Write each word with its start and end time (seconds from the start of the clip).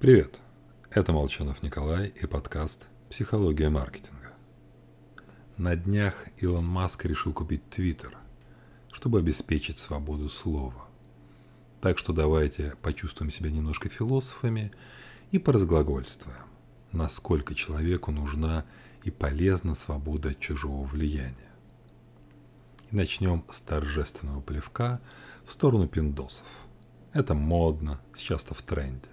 Привет, 0.00 0.40
это 0.90 1.12
Молчанов 1.12 1.62
Николай 1.62 2.06
и 2.06 2.24
подкаст 2.24 2.86
«Психология 3.10 3.68
маркетинга». 3.68 4.32
На 5.58 5.76
днях 5.76 6.26
Илон 6.38 6.64
Маск 6.64 7.04
решил 7.04 7.34
купить 7.34 7.68
Твиттер, 7.68 8.16
чтобы 8.92 9.18
обеспечить 9.18 9.78
свободу 9.78 10.30
слова. 10.30 10.86
Так 11.82 11.98
что 11.98 12.14
давайте 12.14 12.72
почувствуем 12.80 13.30
себя 13.30 13.50
немножко 13.50 13.90
философами 13.90 14.72
и 15.32 15.38
поразглагольствуем, 15.38 16.46
насколько 16.92 17.54
человеку 17.54 18.10
нужна 18.10 18.64
и 19.04 19.10
полезна 19.10 19.74
свобода 19.74 20.30
от 20.30 20.40
чужого 20.40 20.86
влияния. 20.86 21.52
И 22.90 22.96
начнем 22.96 23.44
с 23.52 23.60
торжественного 23.60 24.40
плевка 24.40 25.02
в 25.44 25.52
сторону 25.52 25.88
пиндосов. 25.88 26.46
Это 27.12 27.34
модно, 27.34 28.00
сейчас-то 28.16 28.54
в 28.54 28.62
тренде. 28.62 29.10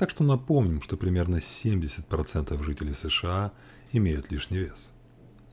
Так 0.00 0.08
что 0.08 0.24
напомним, 0.24 0.80
что 0.80 0.96
примерно 0.96 1.36
70% 1.36 2.64
жителей 2.64 2.94
США 2.94 3.52
имеют 3.92 4.30
лишний 4.30 4.56
вес. 4.56 4.92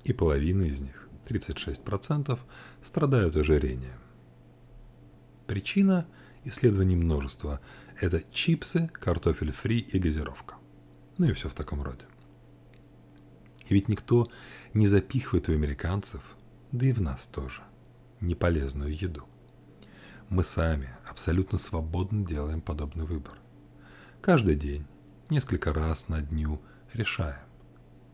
И 0.06 0.14
половина 0.14 0.64
из 0.64 0.80
них, 0.80 1.10
36%, 1.28 2.40
страдают 2.82 3.36
ожирением. 3.36 4.00
Причина 5.48 6.08
исследований 6.46 6.96
множества– 6.96 7.60
это 8.00 8.24
чипсы, 8.32 8.90
картофель 8.94 9.52
фри 9.52 9.80
и 9.80 10.00
газировка. 10.00 10.56
Ну 11.18 11.26
и 11.26 11.34
все 11.34 11.50
в 11.50 11.54
таком 11.54 11.82
роде. 11.82 12.06
И 13.68 13.74
ведь 13.74 13.90
никто 13.90 14.30
не 14.74 14.88
запихивает 14.88 15.50
в 15.50 15.52
американцев, 15.52 16.22
да 16.72 16.86
и 16.86 16.94
в 16.94 17.02
нас 17.02 17.26
тоже, 17.26 17.64
неполезную 18.22 18.98
еду. 18.98 19.26
Мы 20.30 20.46
сами 20.46 20.96
абсолютно 21.06 21.58
свободно 21.58 22.26
делаем 22.26 22.62
подобный 22.62 23.04
выбор. 23.04 23.38
Каждый 24.28 24.58
день, 24.58 24.86
несколько 25.30 25.72
раз 25.72 26.10
на 26.10 26.22
дню 26.22 26.60
решаем, 26.94 27.40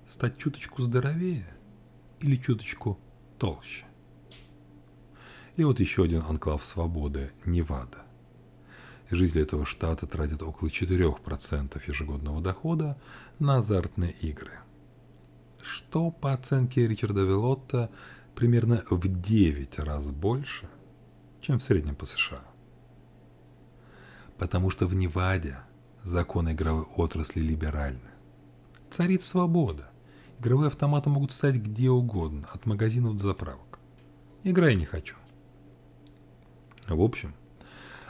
стать 0.08 0.38
чуточку 0.38 0.84
здоровее 0.84 1.48
или 2.20 2.36
чуточку 2.36 3.00
толще. 3.40 3.86
И 5.56 5.64
вот 5.64 5.80
еще 5.80 6.04
один 6.04 6.22
анклав 6.22 6.64
свободы– 6.64 7.32
Невада. 7.46 8.04
Жители 9.10 9.42
этого 9.42 9.66
штата 9.66 10.06
тратят 10.06 10.44
около 10.44 10.70
4% 10.70 11.82
ежегодного 11.88 12.42
дохода 12.42 12.96
на 13.40 13.58
азартные 13.58 14.12
игры. 14.12 14.60
Что, 15.64 16.12
по 16.12 16.32
оценке 16.32 16.88
Ричарда 16.88 17.22
Велотта, 17.22 17.90
примерно 18.36 18.84
в 18.92 19.08
9 19.08 19.80
раз 19.80 20.06
больше, 20.12 20.70
чем 21.42 21.58
в 21.58 21.64
среднем 21.64 21.96
по 21.96 22.06
США. 22.06 22.44
Потому 24.38 24.70
что 24.70 24.86
в 24.86 24.94
Неваде– 24.94 25.58
законы 26.04 26.52
игровой 26.52 26.86
отрасли 26.96 27.42
либеральны. 27.42 28.00
Царит 28.92 29.24
свобода. 29.24 29.90
Игровые 30.40 30.68
автоматы 30.68 31.10
могут 31.10 31.32
стать 31.32 31.56
где 31.56 31.90
угодно, 31.90 32.48
от 32.54 32.66
магазинов 32.66 33.18
до 33.18 33.28
заправок. 33.28 33.80
Играй 34.44 34.76
не 34.76 34.86
хочу. 34.86 35.16
В 36.88 37.02
общем, 37.02 37.34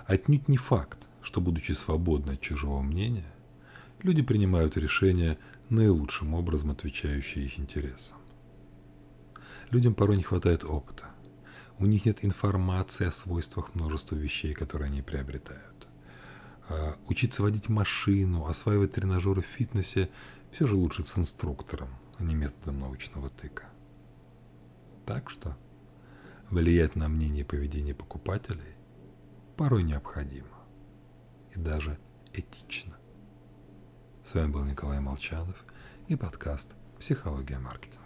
отнюдь 0.08 0.48
не 0.48 0.58
факт, 0.58 0.98
что, 1.22 1.42
будучи 1.42 1.74
свободны 1.74 2.32
от 2.32 2.42
чужого 2.42 2.82
мнения, 2.82 3.32
люди 4.02 4.22
принимают 4.22 4.76
решения, 4.78 5.38
наилучшим 5.70 6.34
образом 6.34 6.72
отвечающие 6.72 7.46
их 7.46 7.60
интересам. 7.60 8.18
Людям 9.70 9.94
порой 9.94 10.18
не 10.18 10.24
хватает 10.24 10.64
опыта. 10.64 11.06
У 11.80 11.86
них 11.86 12.06
нет 12.06 12.26
информации 12.26 13.08
о 13.08 13.12
свойствах 13.12 13.74
множества 13.76 14.16
вещей, 14.16 14.54
которые 14.54 14.88
они 14.88 15.02
приобретают. 15.02 15.88
А, 16.74 16.96
учиться 17.08 17.44
водить 17.44 17.70
машину, 17.70 18.48
осваивать 18.48 18.94
тренажеры 18.94 19.44
в 19.44 19.46
фитнесе 19.46 20.10
все 20.52 20.66
же 20.66 20.76
лучше 20.76 21.06
с 21.06 21.18
инструктором, 21.18 21.90
а 22.18 22.24
не 22.24 22.34
методом 22.34 22.80
научного 22.80 23.30
тыка. 23.30 23.66
Так 25.06 25.30
что 25.30 25.56
влиять 26.50 26.96
на 26.96 27.10
мнение 27.10 27.42
и 27.42 27.48
поведение 27.48 27.94
покупателей 27.94 28.76
порой 29.56 29.84
необходимо 29.84 30.48
и 31.56 31.60
даже 31.60 32.00
этично. 32.34 32.98
С 34.26 34.34
вами 34.34 34.52
был 34.52 34.64
Николай 34.64 35.00
Молчанов 35.00 35.64
и 36.08 36.16
подкаст 36.16 36.70
«Психология 37.00 37.60
маркетинга». 37.60 38.03